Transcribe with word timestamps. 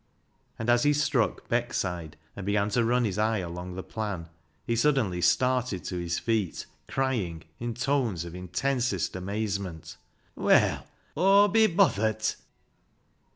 And 0.57 0.67
as 0.67 0.81
he 0.81 0.93
struck 0.93 1.47
Beckside 1.47 2.15
and 2.35 2.43
began 2.43 2.69
to 2.71 2.83
run 2.83 3.05
his 3.05 3.19
eye 3.19 3.37
along 3.37 3.75
the 3.75 3.83
plan, 3.83 4.29
he 4.65 4.75
suddenly 4.75 5.21
started 5.21 5.83
to 5.83 5.97
his 5.99 6.17
feet, 6.17 6.65
crying, 6.87 7.43
in 7.59 7.75
tones 7.75 8.25
of 8.25 8.33
intensest 8.33 9.15
amazement 9.15 9.97
—"Well, 10.47 10.87
Aw'll 11.15 11.49
be 11.49 11.67
bothert 11.67 12.35